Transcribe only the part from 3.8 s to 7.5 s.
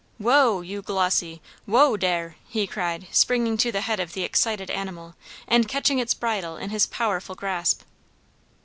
head of the excited animal, and catching its bridle in his powerful